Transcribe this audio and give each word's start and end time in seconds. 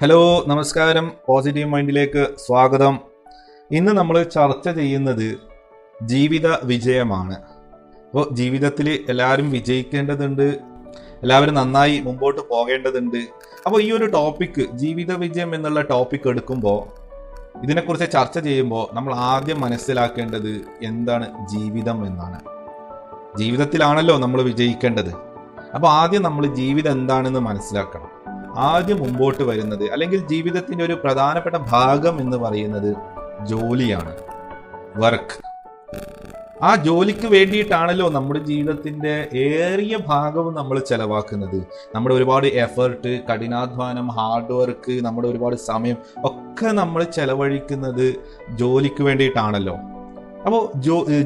Hello 0.00 0.44
നമസ്കാരം. 0.46 1.12
Positive 1.28 1.68
മൈൻഡിലേക്ക് 1.68 2.28
സ്വാഗതം. 2.46 2.98
ഇന്ന് 3.70 3.92
നമ്മൾ 3.92 4.22
ചർച്ച 4.22 4.68
ചെയ്യുന്നത് 4.68 5.38
ജീവിത 6.02 6.64
വിജയമാണ്. 6.64 7.34
അപ്പോൾ 7.34 8.34
ജീവിതത്തിൽ 8.34 9.04
എല്ലാവരും 9.08 9.50
വിജയിക്കേണ്ടതുണ്ട്. 9.50 10.42
എല്ലാവരും 11.22 11.54
നന്നായി 11.54 12.00
മുമ്പോട്ട് 12.00 12.48
പോകേണ്ടതുണ്ട്. 12.48 13.28
അപ്പോൾ 13.66 13.82
ഈ 13.82 13.92
ഒരു 13.92 14.04
ടോപ്പിക്ക് 14.04 14.70
ജീവിത 14.72 15.12
വിജയം 15.12 15.54
എന്നുള്ള 15.54 15.80
ടോപ്പിക് 15.80 16.28
എടുക്കുമ്പോൾ 16.28 16.88
ഇതിനെക്കുറിച്ച് 17.62 18.10
ചർച്ച 18.10 18.38
ചെയ്യുമ്പോൾ 18.38 18.94
നമ്മൾ 18.94 19.14
ആദ്യം 19.14 19.60
മനസ്സിലാക്കേണ്ടത് 19.60 20.64
എന്താണ് 20.82 21.48
ജീവിതം 21.48 22.06
എന്നാണ്. 22.06 22.40
ജീവിതത്തിലാണല്ലോ 23.38 24.18
നമ്മൾ 24.18 24.42
വിജയിക്കേണ്ടത്. 24.42 25.33
അപ്പോൾ 25.74 25.88
ആദ്യം 25.88 26.22
നമ്മൾ 26.22 26.46
ജീവിതം 26.46 26.92
എന്താണെന്ന് 26.92 27.40
മനസ്സിലാക്കണം. 27.40 28.10
ആദ്യം 28.56 28.98
മുമ്പോട്ട് 28.98 29.42
വരുന്നത് 29.42 29.84
അല്ലെങ്കിൽ 29.92 30.20
ജീവിതത്തിന്റെ 30.28 30.84
ഒരു 30.84 30.96
പ്രധാനപ്പെട്ട 31.04 31.56
ഭാഗം 31.70 32.20
എന്ന് 32.20 32.36
പറയുന്നത് 32.36 32.90
ജോലിയാണ്. 33.46 34.12
വർക്ക് 34.96 35.36
ആ 36.62 36.76
ജോലിക്ക് 36.76 37.26
വേണ്ടിയിട്ടാണല്ലോ 37.26 38.10
നമ്മുടെ 38.10 38.40
ജീവിതത്തിന്റെ 38.40 39.14
ഏറിയ 39.38 39.98
ഭാഗവും 40.06 40.54
നമ്മൾ 40.54 40.78
ചെലവാക്കുന്നത്. 40.78 41.58
നമ്മുടെ 41.94 42.14
ഒരുപാട് 42.14 42.46
എഫേർട്ട് 42.46 43.20
കഠിനാധ്വാനം 43.30 44.08
ഹാർഡ് 44.08 44.52
വർക്ക് 44.52 45.04
നമ്മുടെ 45.04 45.28
ഒരുപാട് 45.28 45.56
സമയം 45.56 45.96
ഒക്കെ 46.24 46.70
നമ്മൾ 46.80 47.02
ചെലവഴിക്കുന്നത് 47.02 48.06
ജോലിക്ക് 48.50 49.02
വേണ്ടിയിട്ടാണല്ലോ. 49.02 49.76
അപ്പോൾ 50.46 50.62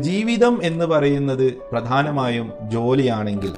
ജീവിതം 0.09 0.61
എന്ന് 0.62 0.84
പറയുന്നത് 0.84 1.47
പ്രധാനമായും 1.73 2.53
ജോലിയാണെങ്കിൽ 2.62 3.55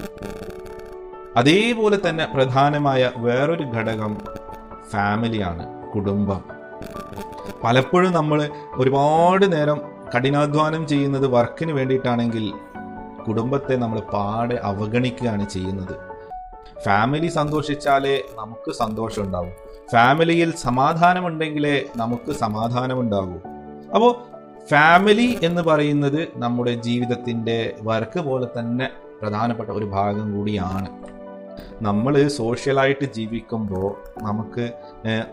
അതേപോലെ 1.36 1.98
തന്നെ 2.08 2.26
പ്രധാനമായ 2.34 3.10
വേറൊരു 3.16 3.64
ഘടകം 3.64 4.18
ഫാമിലിയാണ് 4.90 5.92
കുടുംബം. 5.92 6.44
പലപ്പോഴും 7.64 8.12
നമ്മൾ 8.12 8.48
ഒരുപാട് 8.74 9.52
നേരം 9.52 9.80
കഠിനാധ്വാനം 10.16 10.86
ചെയ്യുന്നത് 10.86 11.26
വർക്കിന് 11.26 11.72
വേണ്ടിയിട്ടാണെങ്കിൽ 11.72 12.52
കുടുംബത്തെ 13.28 13.76
നമ്മൾ 13.76 14.00
പാടെ 14.00 14.54
അവഗണിക്കുകയാണ് 14.54 15.48
ചെയ്യുന്നത്. 15.48 15.96
ഫാമിലി 16.84 17.26
സന്തോഷിച്ചാലേ 17.26 18.22
നമുക്ക് 18.34 18.72
സന്തോഷം 18.72 19.22
ഉണ്ടാവും. 19.22 19.52
ഫാമിലിയിൽ 19.92 20.56
സമാധാനമുണ്ടെങ്കിലേ 20.56 21.82
നമുക്ക് 21.96 22.32
സമാധാനമുണ്ടാകൂ 22.32 23.40
അപ്പോൾ 23.94 24.16
ഫാമിലി 24.66 25.38
എന്ന് 25.42 25.62
പറയുന്നത് 25.62 26.28
നമ്മുടെ 26.36 26.74
ജീവിതത്തിന്റെ 26.74 27.76
വർക്ക് 27.82 28.20
പോലെ 28.20 28.46
തന്നെ 28.58 28.90
പ്രധാനപ്പെട്ട 29.22 29.70
ഒരു 29.70 29.84
ഭാഗം 29.84 30.36
കൂടിയാണ്. 30.38 31.19
നമ്മൾ 31.82 32.28
സോഷ്യലായിട്ട് 32.28 33.04
ജീവിക്കുമ്പോൾ 33.04 33.96
നമുക്ക് 34.22 34.72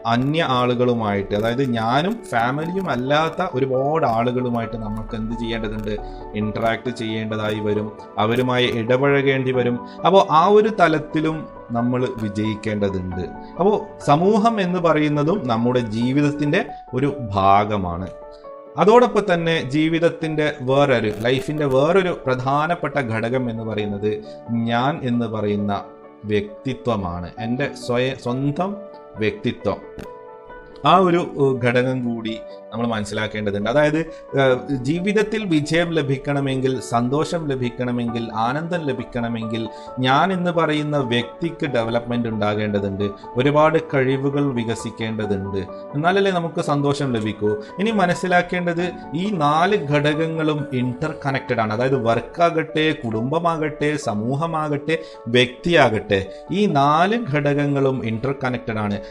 അന്യ 0.06 0.44
ആളുകളുമായിട്ട് 0.44 1.36
അതായത് 1.36 1.72
ഞാനും 1.72 2.20
ഫാമിലിയും 2.30 2.90
അല്ലാത്ത 2.90 3.48
ഒരുപാട് 3.54 4.06
ആളുകളുമായിട്ട് 4.06 4.78
നമുക്ക് 4.78 5.16
എന്ത് 5.16 5.32
ചെയ്യേണ്ടതുണ്ട്? 5.32 5.98
ഇൻട്രാക്ട് 6.36 6.90
ചെയ്യേണ്ടതായി 6.90 7.60
വരും. 7.60 7.92
അവരുമായി 8.18 8.68
ഇടപഴകേണ്ടി 8.68 9.52
വരും. 9.52 9.80
അപ്പോൾ 10.06 10.28
ആ 10.32 10.46
ഒരു 10.46 10.70
തലത്തിലും 10.80 11.48
നമ്മൾ 11.72 12.08
വിജയിക്കേണ്ടതുണ്ട്. 12.22 13.22
അപ്പോൾ 13.60 14.00
സമൂഹം 14.06 14.62
എന്ന് 14.62 14.80
പറയുന്നതും 14.80 15.48
നമ്മുടെ 15.48 15.80
ജീവിതത്തിന്റെ 15.80 16.66
ഒരു 16.94 17.18
ഭാഗമാണ്. 17.34 18.08
അതോടൊപ്പം 18.78 19.34
തന്നെ 19.34 19.70
ജീവിതത്തിന്റെ 19.70 20.54
വേറൊരു 20.62 21.12
ലൈഫിന്റെ 21.20 21.66
വേറൊരു 21.66 22.20
പ്രധാനപ്പെട്ട 22.26 23.00
ഘടകം 23.00 23.50
എന്ന് 23.50 23.64
പറയുന്നത് 23.64 24.24
ഞാൻ 24.52 25.00
എന്ന് 25.04 25.26
പറയുന്ന 25.26 25.84
വ്യക്തിത്വമാണ്. 26.26 27.32
എന്റെ 27.40 27.76
സ്വയ 27.76 28.14
സ്വന്തം 28.14 28.76
വ്യക്തിത്വം. 29.18 29.78
ആ 30.86 30.98
ഒരു 30.98 31.22
ഘടകം 31.64 32.14
കൂടി 32.14 32.40
നമ്മൾ 32.74 32.88
മനസ്സിലാക്കേണ്ടതുണ്ട്. 32.88 33.70
അതായത് 33.70 34.00
ജീവിതത്തിൽ 34.72 35.46
വിജയം 35.46 35.92
ലഭിക്കണമെങ്കിൽ 35.92 36.80
സന്തോഷം 36.80 37.48
ലഭിക്കണമെങ്കിൽ 37.48 38.30
ആനന്ദം 38.36 38.86
ലഭിക്കണമെങ്കിൽ 38.86 39.70
ഞാൻ 40.00 40.34
എന്ന് 40.34 40.52
പറയുന്ന 40.52 40.98
വ്യക്തിക്ക് 40.98 41.66
ഡെവലപ്മെന്റ് 41.66 42.30
ഉണ്ടാകേണ്ടതുണ്ട്. 42.30 43.10
ഒരുപാട് 43.36 43.78
കഴിവുകൾ 43.94 44.54
വികസിക്കേണ്ടതുണ്ട്. 44.54 45.58
എന്നാലല്ലേ 45.96 46.32
നമുക്ക് 46.32 46.62
സന്തോഷം 46.62 47.14
ലഭിക്കൂ. 47.14 47.56
ഇനി 47.80 47.92
മനസ്സിലാക്കേണ്ടത് 47.92 48.92
ഈ 49.16 49.30
നാല് 49.30 49.88
ഘടകങ്ങളും 49.88 50.68
ഇന്റർ 50.74 51.14
കണക്റ്റഡ് 51.26 51.60
ആണ്. 51.60 51.74
അതായത് 51.74 52.04
വർക്കാകട്ടെ 52.04 52.92
കുടുംബമാകട്ടെ 52.92 53.96
സമൂഹമാകട്ടെ 53.96 54.98
വ്യക്തിയാകട്ടെ 55.28 56.26
ഈ 56.52 56.66
നാല് 56.66 57.26
ഘടകങ്ങളും 57.34 58.06
ഇന്റർ 58.06 58.36
കണക്റ്റഡ് 58.44 58.78
ആണ് 58.78 59.02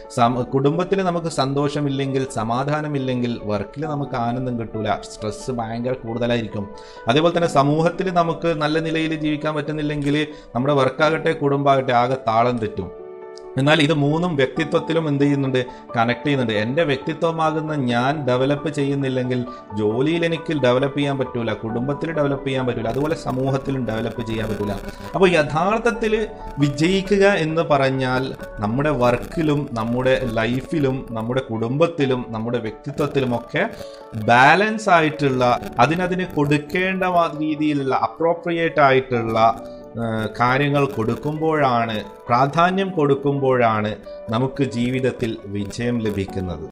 കുടുംബത്തിൽ 0.44 1.02
നമുക്ക് 1.02 1.26
സന്തോഷമില്ലെങ്കിൽ 1.56 2.22
സമാധാനമില്ലെങ്കിൽ 2.30 3.40
വർക്കിൽ 3.44 3.82
നമുക്ക് 3.84 4.16
ആനന്ദം 4.16 4.58
കിട്ടൂല. 4.58 4.88
സ്ട്രെസ് 5.10 5.50
ഭയങ്കര 5.50 5.92
കൂടുതലായിരിക്കും. 5.92 6.64
അതേപോലെ 7.08 7.36
തന്നെ 7.36 7.48
സമൂഹത്തിൽ 7.48 8.10
നമുക്ക് 8.10 8.48
നല്ല 8.62 8.78
നിലയിൽ 8.78 9.14
ജീവിക്കാൻ 9.14 9.54
പറ്റുന്നില്ലെങ്കിൽ 9.54 10.26
നമ്മുടെ 10.54 10.74
വർക്കാകട്ടെ 10.74 11.32
കുടുംബമാകട്ടെ 11.32 11.92
ആകെ 11.92 12.18
താളം 12.28 12.58
തെറ്റും. 12.58 13.05
എന്നാൽ 13.58 13.82
ഇത് 13.82 13.94
മൂന്നും 13.94 14.36
വ്യക്തിത്വത്തിലും 14.36 15.08
എന്ത് 15.08 15.24
ചെയ്യുന്നുണ്ട്? 15.24 15.66
കണക്ട് 15.96 16.24
ചെയ്യുന്നുണ്ട്. 16.24 16.52
എന്റെ 16.52 16.82
വ്യക്തിത്വമാകുന്ന 16.82 17.74
ഞാൻ 17.74 18.26
ഡെവലപ്പ് 18.26 18.68
ചെയ്യുന്നില്ലെങ്കിൽ 18.68 19.44
ജോലിയിൽ 19.78 20.24
എനിക്ക് 20.24 20.52
ഡെവലപ്പ് 20.52 20.98
ചെയ്യാൻ 20.98 21.18
പറ്റൂല 21.18 21.52
കുടുംബത്തിൽ 21.52 22.12
ഡെവലപ്പ് 22.12 22.46
ചെയ്യാൻ 22.46 22.66
പറ്റൂല 22.66 22.88
അതുപോലെ 22.88 23.14
സമൂഹത്തിലും 23.14 23.86
ഡെവലപ്പ് 23.86 24.26
ചെയ്യാൻ 24.26 24.48
പറ്റൂല. 24.48 24.72
അപ്പോൾ 25.14 25.28
യഥാർത്ഥത്തിൽ 25.28 26.28
വിജയിക്കുക 26.58 27.26
എന്ന് 27.26 27.62
പറഞ്ഞാൽ 27.62 28.34
നമ്മുടെ 28.58 28.90
വർക്കിലും 28.90 29.68
നമ്മുടെ 29.72 30.20
ലൈഫിലും 30.32 31.06
നമ്മുടെ 31.10 31.42
കുടുംബത്തിലും 31.50 32.26
നമ്മുടെ 32.28 32.58
വ്യക്തിത്വത്തിലും 32.58 33.36
ഒക്കെ 33.36 33.62
ബാലൻസ് 34.14 34.88
ആയിട്ടുള്ള 34.90 35.60
അതിനതിന് 35.78 36.26
കൊടുക്കേണ്ട 36.36 37.04
രീതിയിലുള്ള 37.40 37.94
അപ്രോപ്രിയേറ്റ് 37.94 38.80
ആയിട്ടുള്ള 38.80 39.38
കാര്യങ്ങൾ 40.40 40.84
കൊടുക്കുമ്പോഴാണ് 40.86 42.04
പ്രാധാന്യം 42.28 42.88
കൊടുക്കുമ്പോഴാണ് 42.90 43.96
നമുക്ക് 44.30 44.64
ജീവിതത്തിൽ 44.64 45.38
വിജയം 45.46 45.98
ലഭിക്കുന്നത്. 46.00 46.64